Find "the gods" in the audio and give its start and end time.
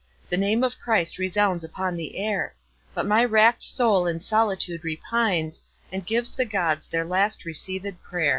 6.35-6.87